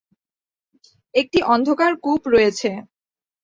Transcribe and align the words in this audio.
একটি 1.13 1.39
অন্ধকার 1.53 1.91
কূপ 2.03 2.21
রয়েছে। 2.27 2.69